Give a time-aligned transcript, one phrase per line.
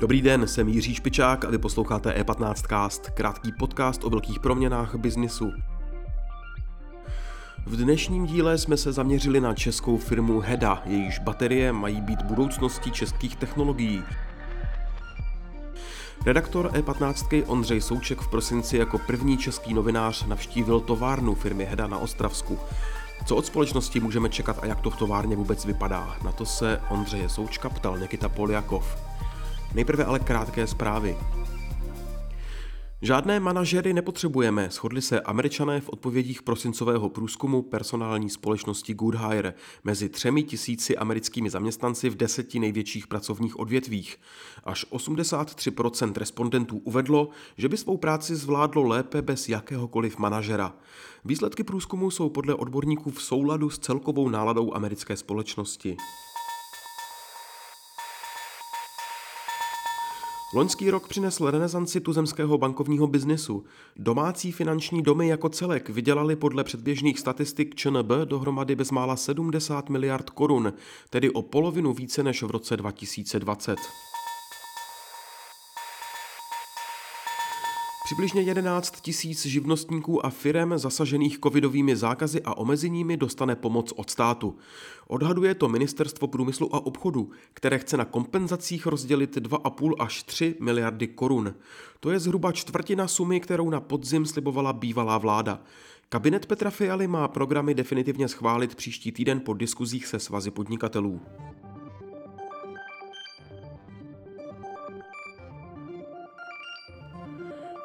[0.00, 5.52] Dobrý den, jsem Jiří Špičák a vy posloucháte E15cast, krátký podcast o velkých proměnách biznisu.
[7.66, 12.90] V dnešním díle jsme se zaměřili na českou firmu Heda, jejíž baterie mají být budoucností
[12.90, 14.02] českých technologií.
[16.24, 21.98] Redaktor E15 Ondřej Souček v prosinci jako první český novinář navštívil továrnu firmy Heda na
[21.98, 22.58] Ostravsku.
[23.26, 26.16] Co od společnosti můžeme čekat a jak to v továrně vůbec vypadá?
[26.24, 28.96] Na to se Ondřeje Součka ptal Nikita Poljakov.
[29.74, 31.16] Nejprve ale krátké zprávy.
[33.02, 39.54] Žádné manažery nepotřebujeme, shodli se američané v odpovědích prosincového průzkumu personální společnosti Goodhire
[39.84, 44.16] mezi třemi tisíci americkými zaměstnanci v deseti největších pracovních odvětvích.
[44.64, 50.74] Až 83% respondentů uvedlo, že by svou práci zvládlo lépe bez jakéhokoliv manažera.
[51.24, 55.96] Výsledky průzkumu jsou podle odborníků v souladu s celkovou náladou americké společnosti.
[60.56, 63.64] Loňský rok přinesl renesanci tuzemského bankovního biznesu.
[63.96, 70.72] Domácí finanční domy jako celek vydělali podle předběžných statistik ČNB dohromady bezmála 70 miliard korun,
[71.10, 73.78] tedy o polovinu více než v roce 2020.
[78.06, 84.56] Přibližně 11 tisíc živnostníků a firem zasažených covidovými zákazy a omezeními dostane pomoc od státu.
[85.06, 91.06] Odhaduje to Ministerstvo průmyslu a obchodu, které chce na kompenzacích rozdělit 2,5 až 3 miliardy
[91.06, 91.54] korun.
[92.00, 95.62] To je zhruba čtvrtina sumy, kterou na podzim slibovala bývalá vláda.
[96.08, 101.20] Kabinet Petra Fialy má programy definitivně schválit příští týden po diskuzích se svazy podnikatelů.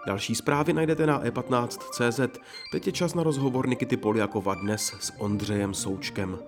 [0.06, 2.40] Další zprávy najdete na e15.cz.
[2.72, 6.40] Teď je čas na rozhovor Nikity Poliakova dnes s Ondřejem Součkem.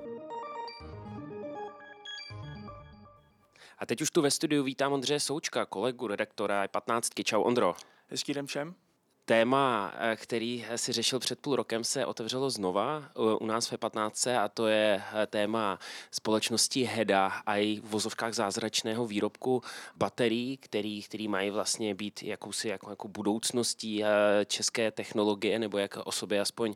[3.79, 7.23] A teď už tu ve studiu vítám Ondřeje Součka, kolegu redaktora E15.
[7.23, 7.75] Čau Ondro.
[8.07, 8.75] Hezký den všem.
[9.25, 13.77] Téma, eh, který si řešil před půl rokem, se otevřelo znova eh, u nás v
[13.77, 15.79] 15 a to je eh, téma
[16.11, 19.61] společnosti HEDA a její v vozovkách zázračného výrobku
[19.95, 24.03] baterií, který, který mají vlastně být jakousi jako, jako budoucností
[24.45, 26.73] české technologie, nebo jak o sobě aspoň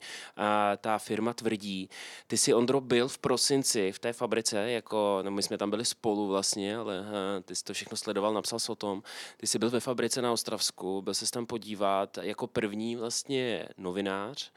[0.77, 1.89] ta firma tvrdí.
[2.27, 5.85] Ty si, Ondro, byl v prosinci v té fabrice, jako, no my jsme tam byli
[5.85, 7.05] spolu vlastně, ale
[7.45, 9.03] ty jsi to všechno sledoval, napsal jsi o tom.
[9.37, 13.67] Ty jsi byl ve fabrice na Ostravsku, byl se tam podívat, jak jako první vlastně
[13.77, 14.51] novinář.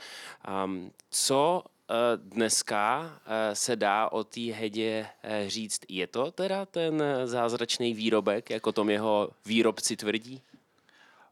[0.64, 5.80] Um, co uh, dneska uh, se dá o té hedě uh, říct?
[5.88, 10.42] Je to teda ten zázračný výrobek, jako tom jeho výrobci tvrdí?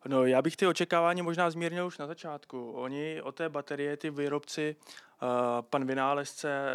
[0.06, 2.72] No, já bych ty očekávání možná zmírnil už na začátku.
[2.72, 4.76] Oni o té baterie, ty výrobci,
[5.60, 6.74] pan vynálezce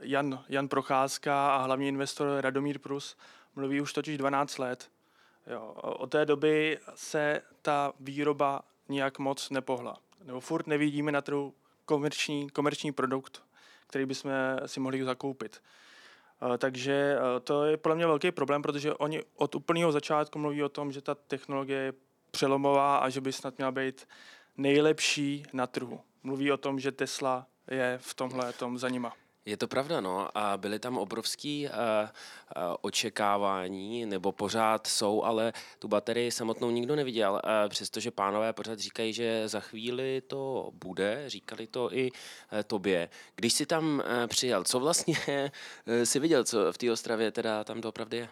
[0.00, 3.16] Jan, Jan Procházka a hlavní investor Radomír Prus
[3.56, 4.90] mluví už totiž 12 let.
[5.46, 9.96] Jo, od té doby se ta výroba nijak moc nepohla.
[10.24, 13.42] Nebo furt nevidíme na trhu komerční, komerční produkt,
[13.86, 14.30] který bychom
[14.66, 15.62] si mohli zakoupit.
[16.54, 20.62] Eh, takže eh, to je pro mě velký problém, protože oni od úplného začátku mluví
[20.62, 21.92] o tom, že ta technologie je
[22.30, 24.08] přelomová a že by snad měla být
[24.56, 26.00] nejlepší na trhu.
[26.22, 29.12] Mluví o tom, že Tesla je v tomhle tom za nima.
[29.46, 30.28] Je to pravda, no.
[30.34, 36.96] A byly tam obrovský uh, uh, očekávání, nebo pořád jsou, ale tu baterii samotnou nikdo
[36.96, 37.32] neviděl.
[37.32, 42.18] Uh, přestože pánové pořád říkají, že za chvíli to bude, říkali to i uh,
[42.66, 43.08] tobě.
[43.34, 47.64] Když jsi tam uh, přijel, co vlastně uh, si viděl, co v té Ostravě teda
[47.64, 48.28] tam to opravdu je?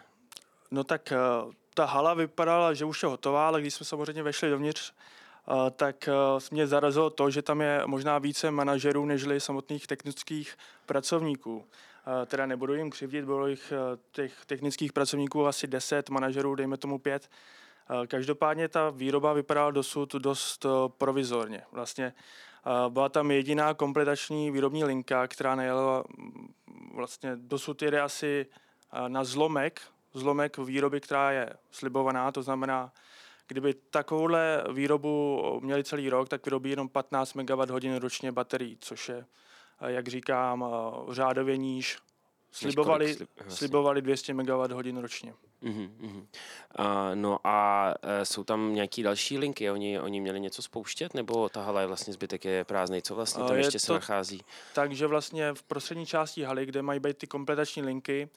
[0.71, 1.13] No tak
[1.45, 4.93] uh, ta hala vypadala, že už je hotová, ale když jsme samozřejmě vešli dovnitř,
[5.75, 6.09] tak
[6.51, 11.65] mě zarazilo to, že tam je možná více manažerů nežli samotných technických pracovníků.
[12.25, 13.73] Teda nebudu jim křivdit, bylo jich
[14.11, 17.29] těch technických pracovníků asi 10, manažerů dejme tomu 5.
[18.07, 21.61] Každopádně ta výroba vypadala dosud dost provizorně.
[21.71, 22.13] Vlastně
[22.89, 26.03] byla tam jediná kompletační výrobní linka, která nejela
[26.93, 28.45] vlastně dosud jede asi
[29.07, 29.81] na zlomek,
[30.13, 32.91] zlomek výroby, která je slibovaná, to znamená
[33.47, 39.25] Kdyby takovouhle výrobu měli celý rok, tak vyrobí jenom 15 MWh ročně baterií, což je,
[39.81, 41.97] eh, jak říkám, eh, řádově níž.
[42.51, 43.17] Slibovali,
[43.47, 45.33] slibovali 200 MWh ročně.
[45.63, 46.25] Uh-huh, uh-huh.
[46.79, 49.71] Uh, no a uh, jsou tam nějaký další linky?
[49.71, 53.01] Oni, oni měli něco spouštět, nebo ta hala je vlastně zbytek je prázdný?
[53.01, 54.41] Co vlastně tam uh, ještě to, se nachází?
[54.73, 58.29] Takže vlastně v prostřední části haly, kde mají být ty kompletační linky,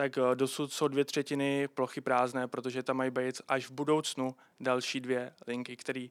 [0.00, 4.34] tak eh, dosud jsou dvě třetiny plochy prázdné, protože tam mají být až v budoucnu
[4.60, 6.06] další dvě linky, které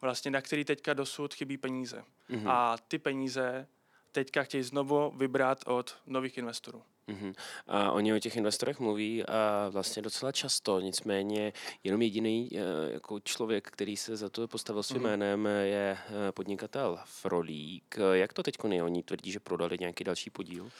[0.00, 2.04] vlastně na který teďka dosud chybí peníze.
[2.30, 2.50] Mm-hmm.
[2.50, 3.66] A ty peníze
[4.12, 6.82] teďka chtějí znovu vybrat od nových investorů.
[7.08, 7.34] Uh-huh.
[7.66, 11.52] A oni o těch investorech mluví a vlastně docela často, nicméně
[11.84, 12.58] jenom jediný eh,
[12.92, 15.06] jako člověk, který se za to postavil svým uh-huh.
[15.06, 15.98] jménem, je
[16.28, 17.98] eh, podnikatel Frolík.
[18.12, 18.82] Jak to teď je?
[18.82, 20.70] Oni tvrdí, že prodali nějaký další podíl?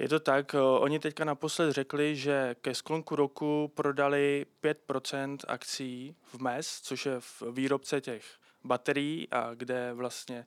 [0.00, 6.40] Je to tak, oni teďka naposled řekli, že ke sklonku roku prodali 5% akcí v
[6.42, 8.24] MES, což je v výrobce těch
[8.64, 10.46] baterií, a kde vlastně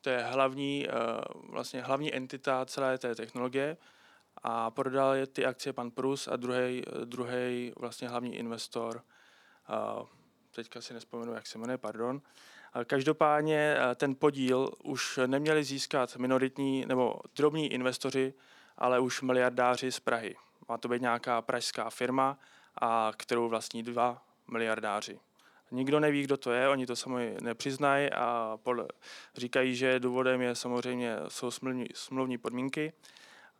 [0.00, 0.88] to je hlavní,
[1.48, 3.76] vlastně hlavní entita celé té technologie
[4.42, 6.36] a prodal je ty akcie pan Prus a
[7.04, 9.02] druhý vlastně hlavní investor,
[10.54, 12.22] teďka si nespomenu, jak se jmenuje, pardon.
[12.84, 18.34] Každopádně ten podíl už neměli získat minoritní nebo drobní investoři,
[18.80, 20.36] ale už miliardáři z Prahy.
[20.68, 22.38] Má to být nějaká pražská firma,
[22.80, 25.20] a kterou vlastní dva miliardáři.
[25.70, 28.88] Nikdo neví, kdo to je, oni to samozřejmě nepřiznají a podle,
[29.36, 32.92] říkají, že důvodem je samozřejmě jsou smluvní, smluvní podmínky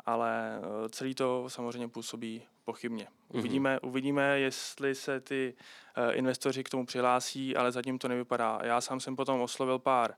[0.07, 3.05] ale eh, celý to samozřejmě působí pochybně.
[3.05, 3.41] Mhm.
[3.41, 3.89] Uvidíme, mm-hmm.
[3.89, 5.55] uvidíme, jestli se ty
[5.99, 8.61] uh, investoři k tomu přihlásí, ale zatím to nevypadá.
[8.63, 10.15] Já sám jsem potom oslovil pár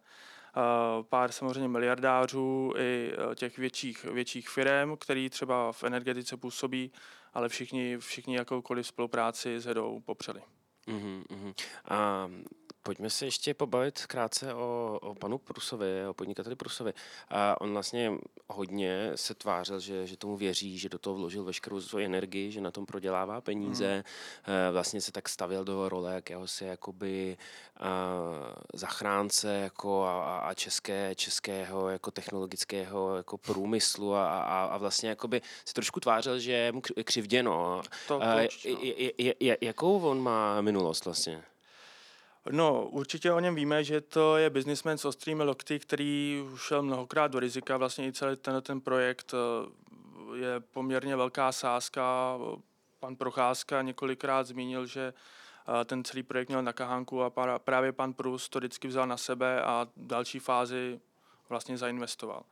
[1.02, 6.92] pár samozřejmě miliardářů i uh, těch větších, větších firm, který třeba v energetice působí,
[7.34, 10.42] ale všichni, všichni jakoukoliv spolupráci s Hedou popřeli.
[10.88, 11.54] Mm-hmm.
[11.88, 12.28] A
[12.82, 16.92] Pojďme se ještě pobavit krátce o, o panu Prusovi, o podnikateli Prusovi.
[17.28, 18.12] A on vlastně
[18.48, 22.60] hodně se tvářil, že, že tomu věří, že do toho vložil veškerou svoji energii, že
[22.60, 23.96] na tom prodělává peníze.
[23.96, 24.02] Mm.
[24.72, 27.36] Vlastně se tak stavil do role jakéhosi jakoby
[27.80, 27.88] a,
[28.74, 35.42] zachránce jako a, a české, českého jako technologického jako průmyslu a, a, a vlastně jakoby
[35.64, 37.82] se trošku tvářil, že je mu křivděno.
[38.08, 41.42] To, to, je, je, je, jakou on má minulost vlastně?
[42.50, 47.28] No, určitě o něm víme, že to je businessman s ostrými lokty, který šel mnohokrát
[47.28, 47.76] do rizika.
[47.76, 52.36] Vlastně i celý ten, ten projekt eh, je poměrně velká sázka.
[53.00, 55.14] Pan Procházka několikrát zmínil, že
[55.80, 59.16] eh, ten celý projekt měl na kahánku a právě pan Prus to vždycky vzal na
[59.16, 61.00] sebe a další fázi
[61.48, 62.42] vlastně zainvestoval.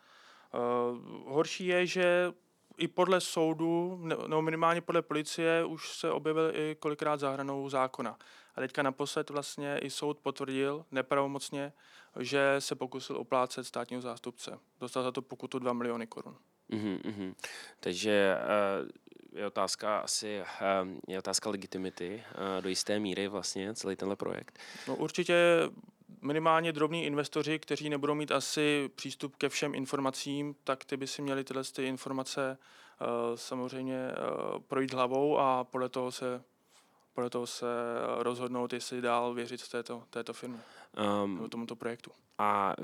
[0.54, 2.32] Uh, horší je, že
[2.80, 8.18] i podle soudu, nebo minimálně podle policie, už se objevil i kolikrát záhranou zákona.
[8.54, 11.72] A teďka naposled vlastně i soud potvrdil nepravomocně,
[12.20, 14.58] že se pokusil oplácet státního zástupce.
[14.80, 16.36] Dostal za to pokutu 2 miliony korun.
[16.70, 17.34] Mm-hmm.
[17.80, 18.36] Takže
[19.32, 24.16] uh, je otázka asi uh, je otázka legitimity uh, do jisté míry vlastně celý tenhle
[24.16, 24.58] projekt.
[24.88, 25.34] No určitě
[26.22, 31.22] minimálně drobní investoři, kteří nebudou mít asi přístup ke všem informacím, tak ty by si
[31.22, 32.58] měli tyhle ty informace
[33.00, 36.42] uh, samozřejmě uh, projít hlavou a podle toho se
[37.14, 37.66] podle toho se
[38.18, 40.60] rozhodnout, jestli dál věřit této, této firmě
[41.24, 42.10] um, nebo tomuto projektu.
[42.38, 42.74] A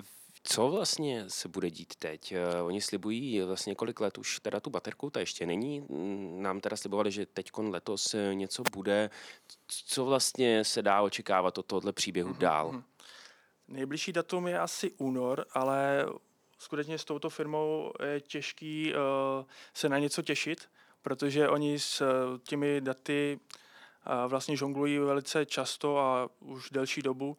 [0.42, 2.32] co vlastně se bude dít teď?
[2.32, 5.80] Eh, oni slibují vlastně několik let už teda tu baterku, ta ještě není.
[5.80, 9.10] Mm, nám teda slibovali, že teď letos něco bude.
[9.66, 12.38] Co vlastně se dá očekávat od tohohle příběhu mm-hmm.
[12.38, 12.72] dál?
[12.72, 12.84] Mhm.
[13.68, 16.06] Nejbližší datum je asi únor, ale
[16.58, 20.70] skutečně s touto firmou je těžký uh, se na něco těšit,
[21.02, 27.36] protože oni s uh, těmi daty uh, vlastně žonglují velice často a už delší dobu.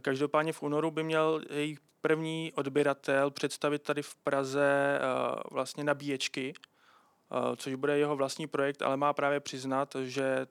[0.00, 4.98] Každopádně v únoru by měl jejich první odběratel představit tady v Praze
[5.50, 6.54] vlastně nabíječky,
[7.56, 10.46] což bude jeho vlastní projekt, ale má právě přiznat, že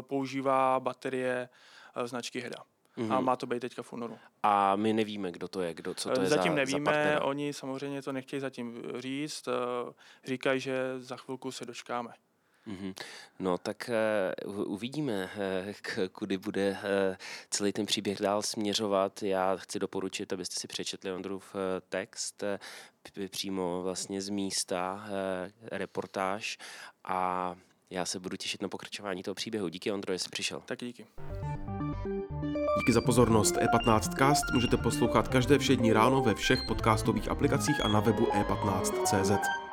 [0.00, 1.48] používá baterie
[2.04, 2.64] značky Heda
[2.98, 3.12] mm-hmm.
[3.12, 3.24] a mhm.
[3.24, 4.18] má to být teďka v únoru.
[4.42, 7.52] A my nevíme, kdo to je, kdo, co to je Zatím za, nevíme, za oni
[7.52, 9.92] samozřejmě to nechtějí zatím říct, eh,
[10.24, 12.10] říkají, že za chvilku se dočkáme.
[12.68, 12.94] Mm-hmm.
[13.38, 13.90] No tak
[14.44, 17.16] uh, uvidíme, uh, k, kudy bude uh,
[17.50, 19.22] celý ten příběh dál směřovat.
[19.22, 21.56] Já chci doporučit, abyste si přečetli Ondrův
[21.88, 25.06] text uh, přímo vlastně z místa,
[25.72, 26.58] reportáž
[27.04, 27.54] a
[27.90, 29.68] já se budu těšit na pokračování toho příběhu.
[29.68, 30.62] Díky Ondro, že jsi přišel.
[30.66, 31.06] Tak díky.
[32.78, 33.56] Díky za pozornost.
[33.56, 39.67] E15 Cast můžete poslouchat každé všední ráno ve všech podcastových aplikacích a na webu e15.cz.